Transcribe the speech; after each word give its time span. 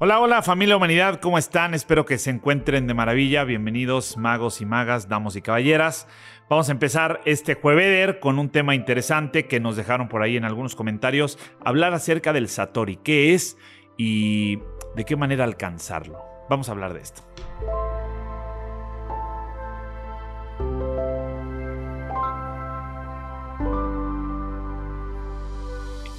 Hola, 0.00 0.20
hola 0.20 0.42
familia 0.42 0.76
humanidad, 0.76 1.18
¿cómo 1.20 1.38
están? 1.38 1.74
Espero 1.74 2.06
que 2.06 2.18
se 2.18 2.30
encuentren 2.30 2.86
de 2.86 2.94
maravilla. 2.94 3.42
Bienvenidos 3.42 4.16
magos 4.16 4.60
y 4.60 4.64
magas, 4.64 5.08
damos 5.08 5.34
y 5.34 5.42
caballeras. 5.42 6.06
Vamos 6.48 6.68
a 6.68 6.72
empezar 6.72 7.20
este 7.24 7.54
jueveder 7.54 8.20
con 8.20 8.38
un 8.38 8.48
tema 8.48 8.76
interesante 8.76 9.48
que 9.48 9.58
nos 9.58 9.74
dejaron 9.74 10.08
por 10.08 10.22
ahí 10.22 10.36
en 10.36 10.44
algunos 10.44 10.76
comentarios. 10.76 11.36
Hablar 11.64 11.94
acerca 11.94 12.32
del 12.32 12.48
Satori, 12.48 12.94
qué 12.98 13.34
es 13.34 13.56
y 13.96 14.60
de 14.94 15.04
qué 15.04 15.16
manera 15.16 15.42
alcanzarlo. 15.42 16.22
Vamos 16.48 16.68
a 16.68 16.72
hablar 16.72 16.94
de 16.94 17.00
esto. 17.00 17.22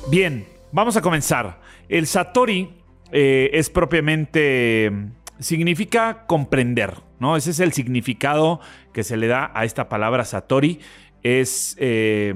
Bien, 0.09 0.49
vamos 0.73 0.97
a 0.97 1.01
comenzar. 1.01 1.61
El 1.87 2.07
Satori 2.07 2.78
eh, 3.11 3.49
es 3.53 3.69
propiamente, 3.69 4.91
significa 5.39 6.25
comprender, 6.27 6.93
¿no? 7.19 7.35
Ese 7.35 7.51
es 7.51 7.59
el 7.59 7.73
significado 7.73 8.59
que 8.93 9.03
se 9.03 9.17
le 9.17 9.27
da 9.27 9.51
a 9.53 9.65
esta 9.65 9.89
palabra 9.89 10.25
Satori. 10.25 10.79
Es, 11.23 11.75
eh, 11.79 12.33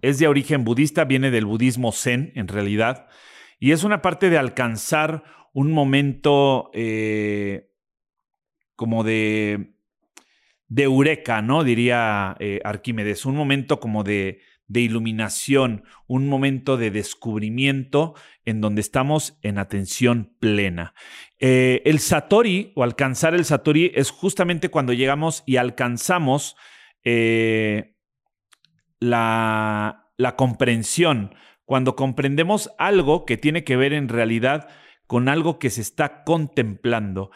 es 0.00 0.18
de 0.18 0.28
origen 0.28 0.64
budista, 0.64 1.04
viene 1.04 1.30
del 1.30 1.46
budismo 1.46 1.92
zen 1.92 2.32
en 2.34 2.48
realidad, 2.48 3.08
y 3.58 3.72
es 3.72 3.84
una 3.84 4.02
parte 4.02 4.30
de 4.30 4.38
alcanzar 4.38 5.24
un 5.52 5.72
momento 5.72 6.70
eh, 6.72 7.70
como 8.74 9.04
de, 9.04 9.74
de 10.68 10.82
eureka, 10.82 11.42
¿no? 11.42 11.62
Diría 11.62 12.36
Arquímedes, 12.64 13.26
un 13.26 13.36
momento 13.36 13.78
como 13.80 14.02
de 14.02 14.40
de 14.68 14.80
iluminación, 14.80 15.84
un 16.06 16.28
momento 16.28 16.76
de 16.76 16.90
descubrimiento 16.90 18.14
en 18.44 18.60
donde 18.60 18.80
estamos 18.80 19.38
en 19.42 19.58
atención 19.58 20.34
plena. 20.40 20.94
Eh, 21.38 21.82
el 21.84 21.98
Satori 21.98 22.72
o 22.74 22.82
alcanzar 22.82 23.34
el 23.34 23.44
Satori 23.44 23.92
es 23.94 24.10
justamente 24.10 24.70
cuando 24.70 24.92
llegamos 24.92 25.42
y 25.46 25.56
alcanzamos 25.56 26.56
eh, 27.04 27.96
la, 29.00 30.10
la 30.16 30.36
comprensión, 30.36 31.34
cuando 31.64 31.96
comprendemos 31.96 32.70
algo 32.78 33.24
que 33.24 33.36
tiene 33.36 33.64
que 33.64 33.76
ver 33.76 33.92
en 33.92 34.08
realidad 34.08 34.68
con 35.06 35.28
algo 35.28 35.58
que 35.58 35.70
se 35.70 35.82
está 35.82 36.24
contemplando. 36.24 37.30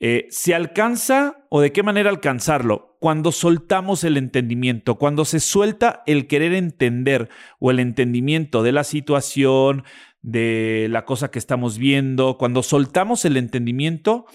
Eh, 0.00 0.26
¿Se 0.30 0.54
alcanza 0.54 1.46
o 1.48 1.60
de 1.60 1.72
qué 1.72 1.82
manera 1.82 2.10
alcanzarlo? 2.10 2.91
Cuando 3.02 3.32
soltamos 3.32 4.04
el 4.04 4.16
entendimiento, 4.16 4.94
cuando 4.94 5.24
se 5.24 5.40
suelta 5.40 6.04
el 6.06 6.28
querer 6.28 6.52
entender 6.54 7.30
o 7.58 7.72
el 7.72 7.80
entendimiento 7.80 8.62
de 8.62 8.70
la 8.70 8.84
situación, 8.84 9.82
de 10.20 10.86
la 10.88 11.04
cosa 11.04 11.28
que 11.28 11.40
estamos 11.40 11.78
viendo, 11.78 12.38
cuando 12.38 12.62
soltamos 12.62 13.24
el 13.24 13.36
entendimiento 13.36 14.26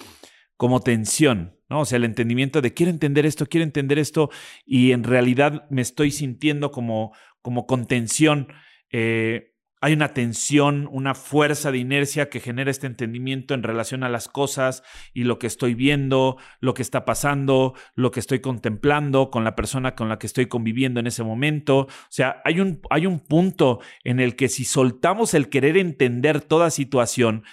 como 0.57 0.81
tensión, 0.81 1.55
¿no? 1.69 1.79
O 1.79 1.85
sea, 1.85 1.95
el 1.95 2.03
entendimiento 2.03 2.59
de 2.61 2.73
quiero 2.73 2.89
entender 2.89 3.25
esto, 3.25 3.45
quiero 3.45 3.63
entender 3.63 3.99
esto, 3.99 4.31
y 4.65 4.91
en 4.91 5.05
realidad 5.05 5.65
me 5.69 5.81
estoy 5.81 6.11
sintiendo 6.11 6.69
como, 6.69 7.13
como 7.41 7.67
contención. 7.67 8.49
Eh, 8.91 9.53
hay 9.79 9.93
una 9.93 10.13
tensión, 10.13 10.87
una 10.91 11.13
fuerza 11.13 11.71
de 11.71 11.77
inercia 11.77 12.29
que 12.29 12.39
genera 12.39 12.71
este 12.71 12.87
entendimiento 12.87 13.53
en 13.53 13.61
relación 13.61 14.03
a 14.03 14.09
las 14.09 14.27
cosas 14.27 14.83
y 15.13 15.23
lo 15.23 15.37
que 15.37 15.47
estoy 15.47 15.75
viendo, 15.75 16.37
lo 16.59 16.73
que 16.73 16.81
está 16.81 17.05
pasando, 17.05 17.75
lo 17.93 18.09
que 18.11 18.19
estoy 18.19 18.39
contemplando 18.39 19.29
con 19.29 19.43
la 19.43 19.55
persona 19.55 19.95
con 19.95 20.09
la 20.09 20.17
que 20.17 20.27
estoy 20.27 20.47
conviviendo 20.47 20.99
en 20.99 21.07
ese 21.07 21.23
momento. 21.23 21.81
O 21.81 21.87
sea, 22.09 22.41
hay 22.43 22.59
un, 22.59 22.81
hay 22.89 23.05
un 23.05 23.19
punto 23.19 23.79
en 24.03 24.19
el 24.19 24.35
que 24.35 24.49
si 24.49 24.65
soltamos 24.65 25.33
el 25.35 25.49
querer 25.49 25.77
entender 25.77 26.41
toda 26.41 26.71
situación 26.71 27.43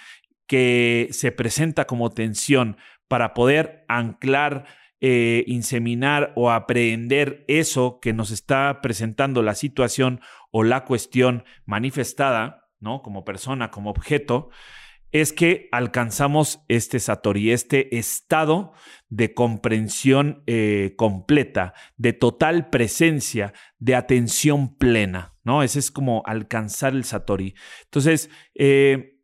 que 0.47 1.07
se 1.11 1.31
presenta 1.31 1.85
como 1.85 2.09
tensión 2.09 2.77
para 3.07 3.33
poder 3.35 3.85
anclar 3.87 4.65
eh, 5.07 5.43
inseminar 5.45 6.33
o 6.35 6.49
aprehender 6.49 7.45
eso 7.47 7.99
que 8.01 8.11
nos 8.11 8.31
está 8.31 8.81
presentando 8.81 9.43
la 9.43 9.53
situación 9.53 10.19
o 10.49 10.63
la 10.63 10.83
cuestión 10.83 11.43
manifestada, 11.67 12.71
¿no? 12.79 13.03
Como 13.03 13.23
persona, 13.23 13.69
como 13.69 13.91
objeto, 13.91 14.49
es 15.11 15.31
que 15.31 15.69
alcanzamos 15.71 16.61
este 16.69 16.99
satori, 16.99 17.51
este 17.51 17.99
estado 17.99 18.73
de 19.07 19.35
comprensión 19.35 20.41
eh, 20.47 20.95
completa, 20.97 21.75
de 21.97 22.13
total 22.13 22.71
presencia, 22.71 23.53
de 23.77 23.93
atención 23.93 24.75
plena, 24.75 25.35
¿no? 25.43 25.61
Ese 25.61 25.77
es 25.77 25.91
como 25.91 26.23
alcanzar 26.25 26.93
el 26.93 27.03
satori. 27.03 27.53
Entonces, 27.83 28.31
eh, 28.55 29.21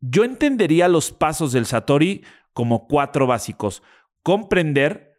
yo 0.00 0.24
entendería 0.24 0.88
los 0.88 1.12
pasos 1.12 1.52
del 1.52 1.66
satori 1.66 2.24
como 2.52 2.88
cuatro 2.88 3.28
básicos. 3.28 3.84
Comprender, 4.24 5.09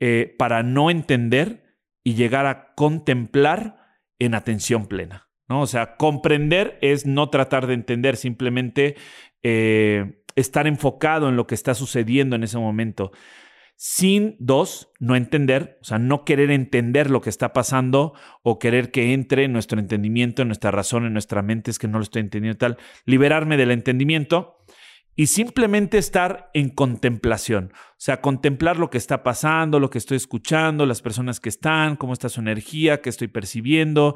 eh, 0.00 0.34
para 0.38 0.62
no 0.62 0.90
entender 0.90 1.76
y 2.04 2.14
llegar 2.14 2.46
a 2.46 2.74
contemplar 2.74 3.76
en 4.18 4.34
atención 4.34 4.86
plena. 4.86 5.28
¿no? 5.48 5.62
O 5.62 5.66
sea, 5.66 5.96
comprender 5.96 6.78
es 6.82 7.06
no 7.06 7.30
tratar 7.30 7.66
de 7.66 7.74
entender, 7.74 8.16
simplemente 8.16 8.96
eh, 9.42 10.22
estar 10.36 10.66
enfocado 10.66 11.28
en 11.28 11.36
lo 11.36 11.46
que 11.46 11.54
está 11.54 11.74
sucediendo 11.74 12.36
en 12.36 12.44
ese 12.44 12.58
momento. 12.58 13.12
Sin 13.76 14.36
dos, 14.40 14.90
no 14.98 15.14
entender, 15.14 15.78
o 15.80 15.84
sea, 15.84 15.98
no 15.98 16.24
querer 16.24 16.50
entender 16.50 17.10
lo 17.10 17.20
que 17.20 17.30
está 17.30 17.52
pasando 17.52 18.12
o 18.42 18.58
querer 18.58 18.90
que 18.90 19.12
entre 19.12 19.44
en 19.44 19.52
nuestro 19.52 19.78
entendimiento, 19.78 20.42
en 20.42 20.48
nuestra 20.48 20.72
razón, 20.72 21.06
en 21.06 21.12
nuestra 21.12 21.42
mente, 21.42 21.70
es 21.70 21.78
que 21.78 21.86
no 21.86 21.98
lo 21.98 22.02
estoy 22.02 22.20
entendiendo 22.20 22.58
tal. 22.58 22.76
Liberarme 23.04 23.56
del 23.56 23.70
entendimiento 23.70 24.57
y 25.18 25.26
simplemente 25.26 25.98
estar 25.98 26.48
en 26.54 26.68
contemplación. 26.68 27.72
O 27.74 27.96
sea, 27.96 28.20
contemplar 28.20 28.76
lo 28.76 28.88
que 28.88 28.98
está 28.98 29.24
pasando, 29.24 29.80
lo 29.80 29.90
que 29.90 29.98
estoy 29.98 30.16
escuchando, 30.16 30.86
las 30.86 31.02
personas 31.02 31.40
que 31.40 31.48
están, 31.48 31.96
cómo 31.96 32.12
está 32.12 32.28
su 32.28 32.38
energía, 32.38 33.00
qué 33.00 33.08
estoy 33.08 33.26
percibiendo, 33.26 34.14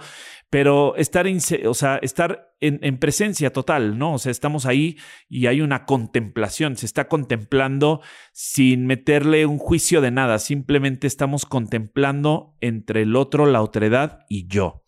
pero 0.49 0.95
estar, 0.95 1.27
en, 1.27 1.41
o 1.67 1.75
sea, 1.75 1.97
estar 1.97 2.55
en, 2.61 2.99
presencia 2.99 3.53
total, 3.53 3.99
¿no? 3.99 4.15
O 4.15 4.19
sea, 4.19 4.31
estamos 4.31 4.65
ahí 4.65 4.97
y 5.29 5.49
hay 5.49 5.61
una 5.61 5.87
contemplación, 5.87 6.77
se 6.77 6.87
está 6.87 7.09
contemplando 7.09 8.01
sin 8.33 8.87
meterle 8.87 9.45
un 9.45 9.59
juicio 9.59 10.03
de 10.03 10.13
nada, 10.13 10.39
simplemente 10.39 11.09
estamos 11.09 11.47
contemplando 11.47 12.55
entre 12.61 13.03
el 13.03 13.17
otro, 13.17 13.47
la 13.47 13.61
otredad 13.61 14.21
y 14.29 14.47
yo. 14.47 14.85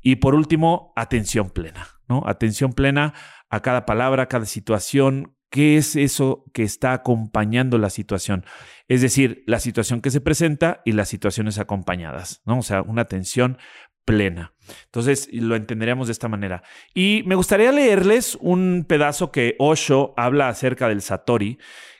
Y 0.00 0.16
por 0.16 0.36
último, 0.36 0.92
atención 0.94 1.50
plena, 1.50 1.88
¿no? 2.08 2.22
Atención 2.26 2.74
plena 2.74 3.12
a 3.50 3.60
cada 3.60 3.86
palabra, 3.86 4.22
a 4.22 4.28
cada 4.28 4.46
situación, 4.46 5.34
¿Qué 5.50 5.78
es 5.78 5.96
eso 5.96 6.44
que 6.52 6.62
está 6.62 6.92
acompañando 6.92 7.78
la 7.78 7.90
situación? 7.90 8.44
Es 8.86 9.00
decir, 9.00 9.44
la 9.46 9.60
situación 9.60 10.00
que 10.00 10.10
se 10.10 10.20
presenta 10.20 10.82
y 10.84 10.92
las 10.92 11.08
situaciones 11.08 11.58
acompañadas, 11.58 12.42
¿no? 12.44 12.58
O 12.58 12.62
sea, 12.62 12.82
una 12.82 13.02
atención 13.02 13.58
plena. 14.04 14.54
Entonces, 14.86 15.28
lo 15.32 15.56
entenderemos 15.56 16.08
de 16.08 16.12
esta 16.12 16.28
manera. 16.28 16.62
Y 16.94 17.22
me 17.26 17.34
gustaría 17.34 17.72
leerles 17.72 18.36
un 18.40 18.84
pedazo 18.88 19.32
que 19.32 19.54
Osho 19.58 20.14
habla 20.16 20.48
acerca 20.48 20.88
del 20.88 21.02
Satori, 21.02 21.58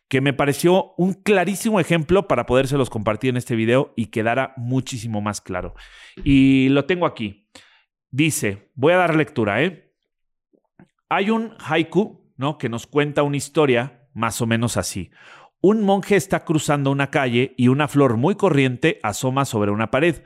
que 0.09 0.23
me 0.23 0.33
pareció 0.33 0.95
un 0.97 1.13
clarísimo 1.15 1.81
ejemplo 1.81 2.27
para 2.27 2.47
podérselos 2.47 2.89
compartir 2.89 3.31
en 3.31 3.37
este 3.37 3.57
video 3.57 3.93
y 3.95 4.07
quedara 4.07 4.55
muchísimo 4.57 5.21
más 5.21 5.41
claro. 5.41 5.75
Y 6.25 6.71
lo 6.71 6.87
tengo 6.87 7.05
aquí. 7.05 7.47
Dice, 8.11 8.71
voy 8.75 8.95
a 8.95 8.99
dar 8.99 9.15
lectura, 9.15 9.63
¿eh? 9.63 9.93
Hay 11.11 11.29
un 11.29 11.55
haiku 11.61 12.28
¿no? 12.39 12.57
Que 12.57 12.71
nos 12.71 12.87
cuenta 12.87 13.23
una 13.23 13.37
historia 13.37 14.09
más 14.15 14.41
o 14.41 14.47
menos 14.47 14.79
así. 14.79 15.11
Un 15.61 15.83
monje 15.83 16.17
está 16.17 16.45
cruzando 16.45 16.91
una 16.91 17.11
calle 17.11 17.53
y 17.59 17.69
una 17.69 17.89
flor 17.89 18.17
muy 18.17 18.37
corriente 18.37 19.01
asoma 19.03 19.45
sobre 19.45 19.73
una 19.73 19.91
pared. 19.91 20.23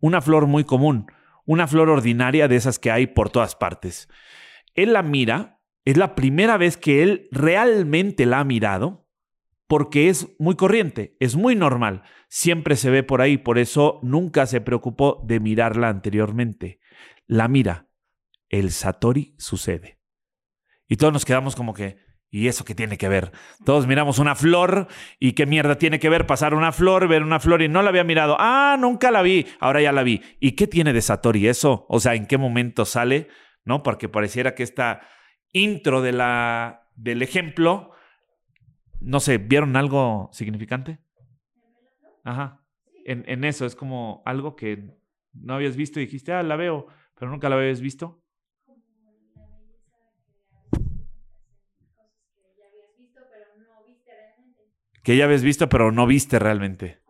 Una 0.00 0.20
flor 0.20 0.46
muy 0.46 0.64
común, 0.64 1.06
una 1.46 1.66
flor 1.66 1.88
ordinaria 1.88 2.48
de 2.48 2.56
esas 2.56 2.78
que 2.78 2.90
hay 2.90 3.06
por 3.06 3.30
todas 3.30 3.54
partes. 3.54 4.08
Él 4.74 4.92
la 4.92 5.02
mira, 5.02 5.60
es 5.84 5.96
la 5.96 6.14
primera 6.14 6.58
vez 6.58 6.76
que 6.76 7.02
él 7.02 7.28
realmente 7.30 8.26
la 8.26 8.40
ha 8.40 8.44
mirado, 8.44 9.08
porque 9.66 10.08
es 10.08 10.34
muy 10.38 10.56
corriente, 10.56 11.16
es 11.20 11.36
muy 11.36 11.54
normal, 11.54 12.02
siempre 12.28 12.76
se 12.76 12.90
ve 12.90 13.02
por 13.02 13.22
ahí, 13.22 13.38
por 13.38 13.58
eso 13.58 14.00
nunca 14.02 14.46
se 14.46 14.60
preocupó 14.60 15.22
de 15.24 15.40
mirarla 15.40 15.88
anteriormente. 15.88 16.80
La 17.26 17.48
mira, 17.48 17.88
el 18.50 18.72
Satori 18.72 19.34
sucede. 19.38 20.03
Y 20.88 20.96
todos 20.96 21.12
nos 21.12 21.24
quedamos 21.24 21.56
como 21.56 21.74
que, 21.74 21.98
¿y 22.30 22.48
eso 22.48 22.64
qué 22.64 22.74
tiene 22.74 22.98
que 22.98 23.08
ver? 23.08 23.32
Todos 23.64 23.86
miramos 23.86 24.18
una 24.18 24.34
flor 24.34 24.88
y 25.18 25.32
qué 25.32 25.46
mierda 25.46 25.78
tiene 25.78 25.98
que 25.98 26.08
ver 26.08 26.26
pasar 26.26 26.54
una 26.54 26.72
flor, 26.72 27.08
ver 27.08 27.22
una 27.22 27.40
flor 27.40 27.62
y 27.62 27.68
no 27.68 27.82
la 27.82 27.90
había 27.90 28.04
mirado. 28.04 28.36
Ah, 28.38 28.76
nunca 28.78 29.10
la 29.10 29.22
vi, 29.22 29.46
ahora 29.60 29.80
ya 29.80 29.92
la 29.92 30.02
vi. 30.02 30.20
¿Y 30.40 30.52
qué 30.52 30.66
tiene 30.66 30.92
de 30.92 31.00
Satori 31.00 31.48
eso? 31.48 31.86
O 31.88 32.00
sea, 32.00 32.14
¿en 32.14 32.26
qué 32.26 32.38
momento 32.38 32.84
sale? 32.84 33.28
¿No? 33.64 33.82
Porque 33.82 34.08
pareciera 34.08 34.54
que 34.54 34.62
esta 34.62 35.00
intro 35.52 36.02
de 36.02 36.12
la, 36.12 36.88
del 36.96 37.22
ejemplo, 37.22 37.92
no 39.00 39.20
sé, 39.20 39.38
¿vieron 39.38 39.76
algo 39.76 40.28
significante? 40.32 40.98
Ajá. 42.24 42.60
En, 43.06 43.24
en 43.26 43.44
eso 43.44 43.64
es 43.64 43.76
como 43.76 44.22
algo 44.26 44.56
que 44.56 44.98
no 45.32 45.54
habías 45.54 45.76
visto 45.76 46.00
y 46.00 46.06
dijiste, 46.06 46.32
ah, 46.32 46.42
la 46.42 46.56
veo, 46.56 46.86
pero 47.18 47.30
nunca 47.30 47.48
la 47.48 47.56
habías 47.56 47.80
visto. 47.80 48.23
Que 55.04 55.16
ya 55.16 55.26
habías 55.26 55.42
visto, 55.42 55.68
pero 55.68 55.92
no 55.92 56.06
viste 56.06 56.38
realmente. 56.38 57.04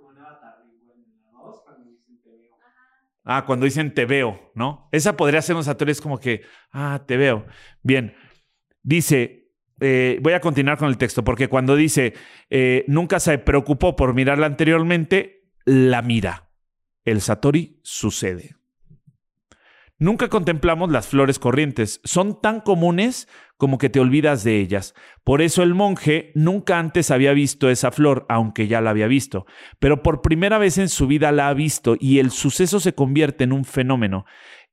Ah, 3.24 3.44
cuando 3.46 3.64
dicen 3.64 3.94
te 3.94 4.04
veo, 4.04 4.52
¿no? 4.54 4.88
Esa 4.92 5.16
podría 5.16 5.40
ser 5.40 5.56
un 5.56 5.64
Satori, 5.64 5.92
es 5.92 6.00
como 6.00 6.20
que, 6.20 6.42
ah, 6.72 7.04
te 7.06 7.16
veo. 7.16 7.46
Bien, 7.82 8.14
dice, 8.82 9.50
eh, 9.80 10.18
voy 10.20 10.34
a 10.34 10.40
continuar 10.40 10.76
con 10.76 10.88
el 10.88 10.98
texto, 10.98 11.24
porque 11.24 11.48
cuando 11.48 11.74
dice, 11.74 12.12
eh, 12.50 12.84
nunca 12.86 13.20
se 13.20 13.38
preocupó 13.38 13.96
por 13.96 14.12
mirarla 14.12 14.46
anteriormente, 14.46 15.48
la 15.64 16.02
mira. 16.02 16.50
El 17.04 17.22
Satori 17.22 17.80
sucede. 17.82 18.56
Nunca 19.98 20.28
contemplamos 20.28 20.90
las 20.90 21.06
flores 21.06 21.38
corrientes, 21.38 22.00
son 22.02 22.40
tan 22.40 22.60
comunes 22.60 23.28
como 23.56 23.78
que 23.78 23.88
te 23.88 24.00
olvidas 24.00 24.42
de 24.42 24.58
ellas. 24.58 24.92
Por 25.22 25.40
eso 25.40 25.62
el 25.62 25.74
monje 25.74 26.32
nunca 26.34 26.80
antes 26.80 27.12
había 27.12 27.32
visto 27.32 27.70
esa 27.70 27.92
flor, 27.92 28.26
aunque 28.28 28.66
ya 28.66 28.80
la 28.80 28.90
había 28.90 29.06
visto, 29.06 29.46
pero 29.78 30.02
por 30.02 30.20
primera 30.20 30.58
vez 30.58 30.78
en 30.78 30.88
su 30.88 31.06
vida 31.06 31.30
la 31.30 31.48
ha 31.48 31.54
visto 31.54 31.96
y 31.98 32.18
el 32.18 32.32
suceso 32.32 32.80
se 32.80 32.94
convierte 32.94 33.44
en 33.44 33.52
un 33.52 33.64
fenómeno. 33.64 34.24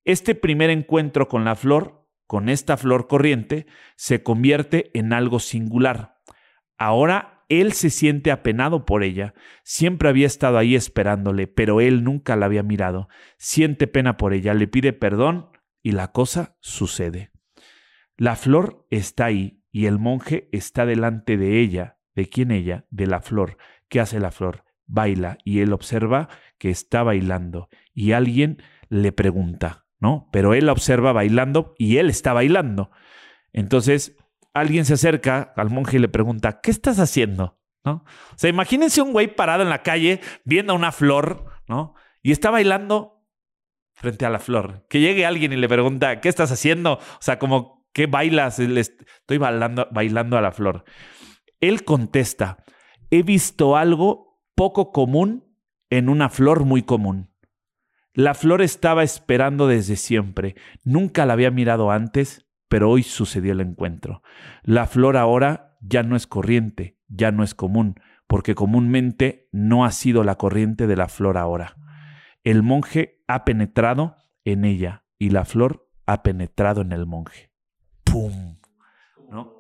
Este 0.06 0.34
primer 0.34 0.72
encuentro 0.72 1.28
con 1.28 1.46
la 1.46 1.56
flor, 1.56 2.08
con 2.26 2.50
esta 2.50 2.76
flor 2.76 3.08
corriente, 3.08 3.68
se 3.96 4.24
convierte 4.24 4.90
en 4.96 5.14
algo 5.14 5.40
singular. 5.40 6.18
Ahora 6.80 7.31
él 7.52 7.74
se 7.74 7.90
siente 7.90 8.32
apenado 8.32 8.86
por 8.86 9.04
ella. 9.04 9.34
Siempre 9.64 10.08
había 10.08 10.28
estado 10.28 10.58
ahí 10.58 10.76
esperándole, 10.76 11.48
pero 11.48 11.82
él 11.82 12.04
nunca 12.04 12.36
la 12.38 12.46
había 12.46 12.64
mirado. 12.64 13.10
Siente 13.38 13.88
pena 13.88 14.16
por 14.16 14.34
ella, 14.34 14.54
le 14.54 14.68
pide 14.68 14.94
perdón 14.94 15.50
y 15.84 15.92
la 15.92 16.12
cosa 16.12 16.56
sucede. 16.62 17.32
La 18.16 18.36
flor 18.36 18.88
está 18.90 19.26
ahí 19.26 19.64
y 19.72 19.88
el 19.88 20.00
monje 20.00 20.48
está 20.52 20.86
delante 20.86 21.38
de 21.38 21.60
ella. 21.60 21.98
¿De 22.16 22.30
quién 22.30 22.52
ella? 22.52 22.86
De 22.90 23.08
la 23.08 23.22
flor. 23.22 23.58
¿Qué 23.90 24.00
hace 24.00 24.20
la 24.20 24.32
flor? 24.32 24.64
Baila 24.86 25.38
y 25.44 25.60
él 25.60 25.74
observa 25.74 26.30
que 26.58 26.70
está 26.70 27.04
bailando 27.04 27.70
y 27.94 28.12
alguien 28.12 28.62
le 28.90 29.12
pregunta, 29.12 29.86
¿no? 30.00 30.30
Pero 30.32 30.54
él 30.54 30.66
la 30.66 30.74
observa 30.74 31.14
bailando 31.14 31.74
y 31.78 31.98
él 31.98 32.10
está 32.10 32.34
bailando. 32.34 32.92
Entonces 33.54 34.18
alguien 34.54 34.86
se 34.86 34.94
acerca 34.94 35.54
al 35.56 35.70
monje 35.70 35.98
y 35.98 36.00
le 36.00 36.10
pregunta, 36.10 36.62
¿qué 36.62 36.72
estás 36.72 37.00
haciendo? 37.00 37.60
¿No? 37.84 38.04
O 38.34 38.38
sea, 38.38 38.50
imagínense 38.50 39.02
un 39.02 39.12
güey 39.12 39.36
parado 39.36 39.64
en 39.64 39.70
la 39.70 39.82
calle 39.82 40.22
viendo 40.44 40.76
una 40.76 40.92
flor, 40.92 41.46
¿no? 41.68 41.96
Y 42.22 42.32
está 42.32 42.52
bailando 42.52 43.26
frente 43.94 44.26
a 44.26 44.30
la 44.30 44.40
flor. 44.40 44.86
Que 44.90 45.00
llegue 45.00 45.26
alguien 45.26 45.54
y 45.54 45.56
le 45.56 45.68
pregunta, 45.68 46.22
¿qué 46.22 46.30
estás 46.30 46.52
haciendo? 46.52 46.94
O 46.94 47.22
sea, 47.22 47.40
como, 47.40 47.88
¿qué 47.94 48.06
bailas? 48.06 48.60
Estoy 48.60 49.38
bailando, 49.38 49.88
bailando 49.92 50.38
a 50.38 50.42
la 50.42 50.52
flor. 50.52 50.84
Él 51.60 51.84
contesta, 51.84 52.64
he 53.10 53.24
visto 53.24 53.78
algo 53.78 54.42
poco 54.56 54.92
común 54.92 55.56
en 55.90 56.10
una 56.10 56.30
flor 56.30 56.66
muy 56.66 56.84
común. 56.84 57.34
La 58.14 58.34
flor 58.34 58.62
estaba 58.62 59.04
esperando 59.04 59.68
desde 59.68 59.96
siempre. 59.96 60.56
Nunca 60.84 61.26
la 61.26 61.34
había 61.34 61.50
mirado 61.50 61.92
antes 61.92 62.46
pero 62.72 62.90
hoy 62.90 63.04
sucedió 63.04 63.52
el 63.52 63.60
encuentro. 63.60 64.24
La 64.64 64.88
flor 64.88 65.18
ahora 65.18 65.76
ya 65.82 66.04
no 66.04 66.16
es 66.16 66.26
corriente, 66.26 66.98
ya 67.10 67.34
no 67.34 67.44
es 67.44 67.54
común, 67.54 67.96
porque 68.28 68.56
comúnmente 68.56 69.50
no 69.52 69.84
ha 69.84 69.92
sido 69.92 70.24
la 70.24 70.36
corriente 70.36 70.88
de 70.88 70.96
la 70.96 71.10
flor 71.10 71.38
ahora. 71.38 71.76
El 72.46 72.64
monje 72.64 73.26
ha 73.28 73.44
penetrado 73.44 74.16
en 74.46 74.64
ella 74.64 75.04
y 75.20 75.32
la 75.32 75.44
flor 75.44 75.90
ha 76.06 76.24
penetrado 76.24 76.80
en 76.80 76.94
el 76.94 77.06
monje. 77.06 77.52
¡Pum! 78.06 78.58
¿No? 79.30 79.54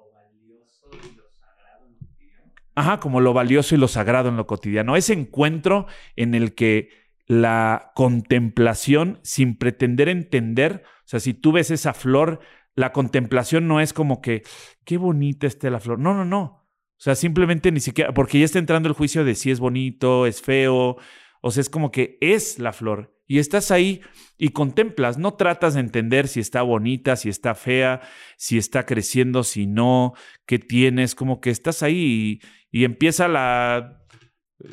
Ajá, 2.76 3.02
como 3.02 3.20
lo 3.20 3.34
valioso 3.34 3.76
y 3.76 3.78
lo 3.78 3.90
sagrado 3.90 4.30
en 4.30 4.38
lo 4.38 4.48
cotidiano. 4.48 4.96
Ese 4.96 5.12
encuentro 5.12 5.86
en 6.16 6.34
el 6.34 6.56
que 6.56 6.88
la 7.28 7.92
contemplación, 7.94 9.20
sin 9.22 9.58
pretender 9.58 10.08
entender, 10.08 10.84
o 10.86 11.08
sea, 11.12 11.20
si 11.20 11.34
tú 11.34 11.52
ves 11.52 11.72
esa 11.72 11.94
flor, 11.94 12.40
la 12.76 12.92
contemplación 12.94 13.68
no 13.68 13.80
es 13.80 13.94
como 13.94 14.22
que, 14.22 14.44
qué 14.86 14.98
bonita 14.98 15.48
esté 15.48 15.70
la 15.70 15.80
flor. 15.80 16.00
No, 16.00 16.14
no, 16.14 16.26
no. 16.26 16.62
O 17.02 17.04
sea, 17.04 17.16
simplemente 17.16 17.72
ni 17.72 17.80
siquiera, 17.80 18.14
porque 18.14 18.40
ya 18.40 18.46
está 18.46 18.60
entrando 18.60 18.88
el 18.88 18.96
juicio 18.96 19.26
de 19.26 19.36
si 19.36 19.52
es 19.52 19.60
bonito, 19.60 20.28
es 20.28 20.42
feo. 20.42 20.98
O 21.42 21.52
sea, 21.52 21.62
es 21.62 21.70
como 21.70 21.92
que 21.92 22.18
es 22.22 22.60
la 22.60 22.74
flor. 22.74 23.18
Y 23.28 23.40
estás 23.40 23.72
ahí 23.72 24.02
y 24.38 24.50
contemplas, 24.50 25.18
no 25.18 25.36
tratas 25.36 25.74
de 25.74 25.80
entender 25.80 26.28
si 26.28 26.42
está 26.42 26.62
bonita, 26.64 27.16
si 27.16 27.30
está 27.30 27.56
fea, 27.56 28.02
si 28.38 28.58
está 28.58 28.86
creciendo, 28.86 29.44
si 29.44 29.68
no, 29.68 30.14
qué 30.46 30.60
tienes, 30.60 31.16
como 31.16 31.40
que 31.40 31.50
estás 31.50 31.82
ahí 31.82 32.42
y, 32.72 32.84
empieza 32.84 33.28
la, 33.30 34.06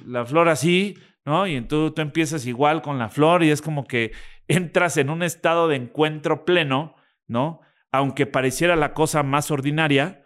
la 0.04 0.26
flor 0.26 0.48
así, 0.48 0.98
¿no? 1.24 1.46
Y 1.46 1.60
tú, 1.62 1.92
tú 1.92 2.02
empiezas 2.02 2.46
igual 2.46 2.82
con 2.82 2.98
la 2.98 3.08
flor 3.08 3.44
y 3.44 3.50
es 3.50 3.62
como 3.62 3.86
que 3.86 4.10
entras 4.48 4.96
en 4.96 5.10
un 5.10 5.22
estado 5.22 5.68
de 5.68 5.76
encuentro 5.76 6.44
pleno, 6.44 6.96
¿no? 7.28 7.60
Aunque 7.92 8.26
pareciera 8.26 8.76
la 8.76 8.92
cosa 8.92 9.22
más 9.22 9.50
ordinaria, 9.50 10.22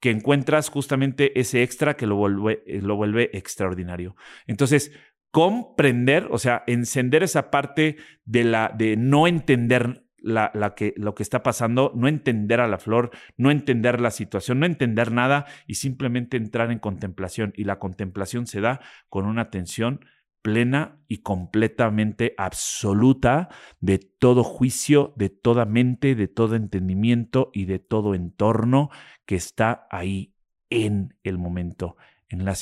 que 0.00 0.10
encuentras 0.10 0.70
justamente 0.70 1.38
ese 1.38 1.62
extra 1.62 1.96
que 1.96 2.06
lo 2.06 2.16
vuelve, 2.16 2.62
eh, 2.66 2.80
lo 2.80 2.96
vuelve 2.96 3.30
extraordinario. 3.34 4.16
Entonces, 4.46 4.92
comprender, 5.30 6.28
o 6.30 6.38
sea, 6.38 6.64
encender 6.66 7.22
esa 7.22 7.50
parte 7.50 7.96
de, 8.24 8.44
la, 8.44 8.72
de 8.76 8.96
no 8.96 9.26
entender 9.26 10.04
la 10.22 10.74
que, 10.74 10.92
lo 10.96 11.14
que 11.14 11.22
está 11.22 11.42
pasando, 11.42 11.92
no 11.94 12.08
entender 12.08 12.60
a 12.60 12.68
la 12.68 12.78
flor, 12.78 13.10
no 13.36 13.50
entender 13.50 14.00
la 14.00 14.10
situación, 14.10 14.60
no 14.60 14.66
entender 14.66 15.12
nada 15.12 15.46
y 15.66 15.76
simplemente 15.76 16.36
entrar 16.36 16.70
en 16.70 16.78
contemplación. 16.78 17.52
Y 17.56 17.64
la 17.64 17.78
contemplación 17.78 18.46
se 18.46 18.60
da 18.60 18.80
con 19.08 19.26
una 19.26 19.42
atención 19.42 20.04
plena 20.42 20.98
y 21.08 21.18
completamente 21.18 22.34
absoluta 22.38 23.48
de 23.80 23.98
todo 23.98 24.42
juicio, 24.42 25.12
de 25.16 25.28
toda 25.28 25.64
mente, 25.64 26.14
de 26.14 26.28
todo 26.28 26.56
entendimiento 26.56 27.50
y 27.52 27.64
de 27.66 27.78
todo 27.78 28.14
entorno 28.14 28.90
que 29.26 29.36
está 29.36 29.86
ahí 29.90 30.34
en 30.70 31.16
el 31.24 31.36
momento, 31.36 31.96
en 32.28 32.44
la, 32.44 32.54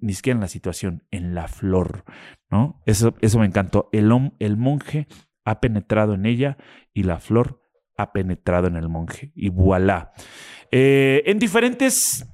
ni 0.00 0.14
siquiera 0.14 0.36
en 0.36 0.40
la 0.40 0.48
situación, 0.48 1.04
en 1.10 1.34
la 1.34 1.48
flor, 1.48 2.04
¿no? 2.50 2.82
Eso, 2.86 3.14
eso 3.20 3.38
me 3.38 3.46
encantó. 3.46 3.88
El, 3.92 4.08
monje 4.56 5.06
ha 5.44 5.60
penetrado 5.60 6.14
en 6.14 6.26
ella 6.26 6.56
y 6.94 7.02
la 7.02 7.18
flor 7.18 7.60
ha 7.96 8.12
penetrado 8.12 8.68
en 8.68 8.76
el 8.76 8.88
monje. 8.88 9.32
Y 9.34 9.50
voilà. 9.50 10.12
Eh, 10.70 11.22
en 11.26 11.38
diferentes 11.38 12.26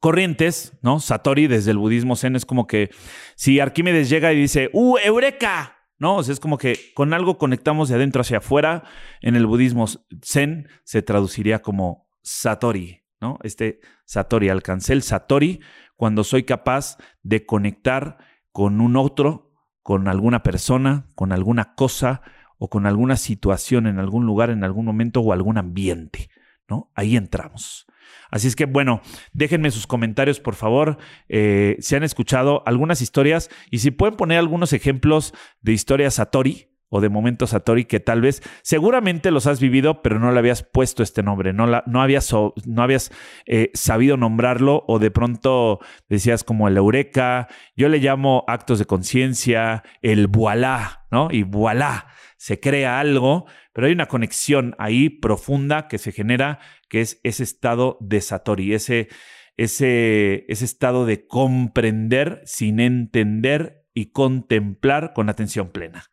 corrientes, 0.00 0.72
¿no? 0.82 0.98
Satori 0.98 1.46
desde 1.46 1.70
el 1.70 1.78
budismo 1.78 2.16
zen 2.16 2.34
es 2.34 2.46
como 2.46 2.66
que 2.66 2.90
si 3.36 3.60
Arquímedes 3.60 4.08
llega 4.08 4.32
y 4.32 4.40
dice, 4.40 4.70
¡Uh, 4.72 4.96
eureka! 4.98 5.76
¿No? 5.98 6.16
O 6.16 6.22
sea, 6.22 6.32
es 6.32 6.40
como 6.40 6.56
que 6.56 6.78
con 6.94 7.12
algo 7.12 7.36
conectamos 7.36 7.90
de 7.90 7.96
adentro 7.96 8.22
hacia 8.22 8.38
afuera. 8.38 8.84
En 9.20 9.36
el 9.36 9.44
budismo 9.44 9.84
zen 10.24 10.66
se 10.82 11.02
traduciría 11.02 11.60
como 11.60 12.08
Satori, 12.22 13.02
¿no? 13.20 13.38
Este 13.42 13.80
Satori, 14.06 14.48
alcancé 14.48 14.94
el 14.94 15.02
Satori 15.02 15.60
cuando 15.96 16.24
soy 16.24 16.44
capaz 16.44 16.96
de 17.22 17.44
conectar 17.44 18.16
con 18.50 18.80
un 18.80 18.96
otro, 18.96 19.52
con 19.82 20.08
alguna 20.08 20.42
persona, 20.42 21.06
con 21.14 21.32
alguna 21.32 21.74
cosa 21.74 22.22
o 22.56 22.70
con 22.70 22.86
alguna 22.86 23.16
situación 23.16 23.86
en 23.86 23.98
algún 23.98 24.24
lugar, 24.24 24.48
en 24.48 24.64
algún 24.64 24.86
momento 24.86 25.20
o 25.20 25.34
algún 25.34 25.58
ambiente, 25.58 26.30
¿no? 26.66 26.90
Ahí 26.94 27.16
entramos. 27.16 27.86
Así 28.30 28.48
es 28.48 28.56
que, 28.56 28.66
bueno, 28.66 29.00
déjenme 29.32 29.70
sus 29.70 29.86
comentarios, 29.86 30.40
por 30.40 30.54
favor, 30.54 30.98
eh, 31.28 31.76
si 31.80 31.94
han 31.96 32.02
escuchado 32.02 32.62
algunas 32.66 33.02
historias 33.02 33.50
y 33.70 33.78
si 33.78 33.90
pueden 33.90 34.16
poner 34.16 34.38
algunos 34.38 34.72
ejemplos 34.72 35.34
de 35.60 35.72
historias 35.72 36.14
Satori 36.14 36.69
o 36.90 37.00
de 37.00 37.08
momentos 37.08 37.50
Satori 37.50 37.84
que 37.84 38.00
tal 38.00 38.20
vez 38.20 38.42
seguramente 38.62 39.30
los 39.30 39.46
has 39.46 39.60
vivido, 39.60 40.02
pero 40.02 40.18
no 40.18 40.32
le 40.32 40.38
habías 40.38 40.62
puesto 40.62 41.02
este 41.02 41.22
nombre, 41.22 41.52
no, 41.52 41.66
la, 41.66 41.84
no 41.86 42.02
habías, 42.02 42.30
no 42.32 42.82
habías 42.82 43.10
eh, 43.46 43.70
sabido 43.72 44.16
nombrarlo 44.16 44.84
o 44.86 44.98
de 44.98 45.10
pronto 45.10 45.78
decías 46.08 46.44
como 46.44 46.68
el 46.68 46.76
eureka, 46.76 47.48
yo 47.76 47.88
le 47.88 47.98
llamo 47.98 48.44
actos 48.48 48.78
de 48.78 48.84
conciencia, 48.84 49.84
el 50.02 50.26
voilà, 50.26 51.06
¿no? 51.10 51.28
Y 51.30 51.44
voilà, 51.44 52.08
se 52.36 52.58
crea 52.58 52.98
algo, 53.00 53.46
pero 53.72 53.86
hay 53.86 53.92
una 53.92 54.06
conexión 54.06 54.74
ahí 54.78 55.08
profunda 55.08 55.88
que 55.88 55.98
se 55.98 56.12
genera 56.12 56.58
que 56.88 57.00
es 57.00 57.20
ese 57.22 57.44
estado 57.44 57.98
de 58.00 58.20
Satori, 58.20 58.74
ese, 58.74 59.08
ese, 59.56 60.44
ese 60.48 60.64
estado 60.64 61.06
de 61.06 61.26
comprender 61.26 62.42
sin 62.44 62.80
entender 62.80 63.84
y 63.94 64.10
contemplar 64.10 65.12
con 65.12 65.28
atención 65.28 65.70
plena. 65.70 66.04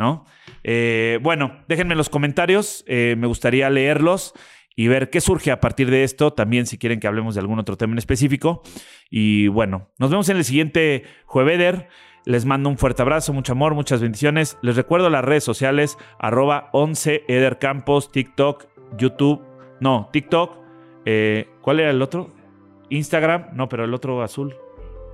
¿No? 0.00 0.26
Eh, 0.64 1.20
bueno, 1.22 1.60
déjenme 1.68 1.92
en 1.92 1.98
los 1.98 2.10
comentarios, 2.10 2.82
eh, 2.88 3.14
me 3.16 3.28
gustaría 3.28 3.70
leerlos 3.70 4.34
y 4.74 4.88
ver 4.88 5.10
qué 5.10 5.20
surge 5.20 5.52
a 5.52 5.60
partir 5.60 5.90
de 5.90 6.02
esto, 6.02 6.32
también 6.32 6.66
si 6.66 6.76
quieren 6.76 6.98
que 6.98 7.06
hablemos 7.06 7.36
de 7.36 7.40
algún 7.40 7.60
otro 7.60 7.76
tema 7.76 7.92
en 7.92 7.98
específico. 7.98 8.62
Y 9.10 9.46
bueno, 9.46 9.90
nos 9.98 10.10
vemos 10.10 10.28
en 10.28 10.38
el 10.38 10.44
siguiente 10.44 11.04
Jueveder. 11.26 11.88
Les 12.26 12.44
mando 12.44 12.68
un 12.68 12.78
fuerte 12.78 13.02
abrazo, 13.02 13.32
mucho 13.32 13.52
amor, 13.52 13.74
muchas 13.74 14.00
bendiciones. 14.00 14.58
Les 14.62 14.76
recuerdo 14.76 15.08
las 15.08 15.24
redes 15.24 15.44
sociales, 15.44 15.96
arroba 16.18 16.68
11 16.72 17.24
Edercampos, 17.28 18.10
TikTok, 18.12 18.66
YouTube 18.98 19.42
no, 19.80 20.10
TikTok. 20.12 20.56
Eh, 21.06 21.48
¿Cuál 21.62 21.80
era 21.80 21.90
el 21.90 22.00
otro? 22.02 22.30
Instagram, 22.90 23.48
no, 23.54 23.68
pero 23.68 23.84
el 23.84 23.94
otro 23.94 24.22
azul. 24.22 24.54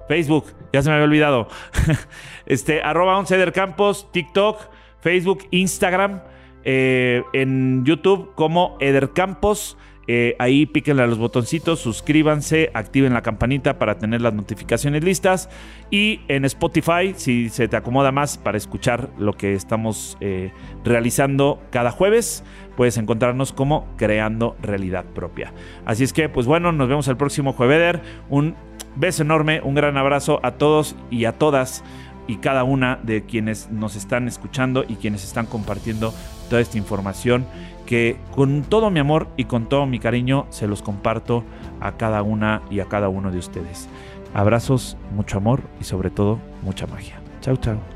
Facebook, 0.08 0.46
ya 0.72 0.82
se 0.82 0.88
me 0.88 0.96
había 0.96 1.06
olvidado. 1.06 1.48
este, 2.46 2.82
arroba 2.82 3.16
11 3.18 3.52
Campos, 3.52 4.10
TikTok, 4.12 4.60
Facebook, 5.06 5.46
Instagram, 5.52 6.20
eh, 6.64 7.22
en 7.32 7.84
YouTube 7.84 8.32
como 8.34 8.76
Eder 8.80 9.12
Campos. 9.12 9.78
Eh, 10.08 10.34
ahí 10.40 10.66
píquenle 10.66 11.04
a 11.04 11.06
los 11.06 11.18
botoncitos, 11.18 11.78
suscríbanse, 11.78 12.72
activen 12.74 13.14
la 13.14 13.22
campanita 13.22 13.78
para 13.78 13.98
tener 13.98 14.20
las 14.20 14.34
notificaciones 14.34 15.04
listas. 15.04 15.48
Y 15.92 16.22
en 16.26 16.44
Spotify, 16.44 17.14
si 17.14 17.50
se 17.50 17.68
te 17.68 17.76
acomoda 17.76 18.10
más 18.10 18.36
para 18.36 18.58
escuchar 18.58 19.10
lo 19.16 19.34
que 19.34 19.52
estamos 19.52 20.18
eh, 20.20 20.50
realizando 20.82 21.62
cada 21.70 21.92
jueves, 21.92 22.42
puedes 22.76 22.96
encontrarnos 22.98 23.52
como 23.52 23.86
Creando 23.96 24.56
Realidad 24.60 25.04
Propia. 25.04 25.52
Así 25.84 26.02
es 26.02 26.12
que, 26.12 26.28
pues 26.28 26.46
bueno, 26.46 26.72
nos 26.72 26.88
vemos 26.88 27.06
el 27.06 27.16
próximo 27.16 27.52
jueves. 27.52 28.00
Un 28.28 28.56
beso 28.96 29.22
enorme, 29.22 29.60
un 29.62 29.76
gran 29.76 29.96
abrazo 29.98 30.40
a 30.42 30.52
todos 30.52 30.96
y 31.12 31.26
a 31.26 31.32
todas 31.32 31.84
y 32.26 32.36
cada 32.36 32.64
una 32.64 32.98
de 33.02 33.24
quienes 33.24 33.70
nos 33.70 33.96
están 33.96 34.28
escuchando 34.28 34.84
y 34.86 34.96
quienes 34.96 35.24
están 35.24 35.46
compartiendo 35.46 36.12
toda 36.48 36.60
esta 36.60 36.78
información 36.78 37.46
que 37.86 38.16
con 38.34 38.62
todo 38.62 38.90
mi 38.90 39.00
amor 39.00 39.28
y 39.36 39.44
con 39.44 39.68
todo 39.68 39.86
mi 39.86 39.98
cariño 39.98 40.46
se 40.50 40.66
los 40.66 40.82
comparto 40.82 41.44
a 41.80 41.92
cada 41.92 42.22
una 42.22 42.62
y 42.70 42.80
a 42.80 42.86
cada 42.86 43.08
uno 43.08 43.30
de 43.30 43.38
ustedes. 43.38 43.88
Abrazos, 44.34 44.96
mucho 45.14 45.38
amor 45.38 45.62
y 45.80 45.84
sobre 45.84 46.10
todo 46.10 46.38
mucha 46.62 46.86
magia. 46.86 47.20
Chau, 47.40 47.56
chau. 47.56 47.95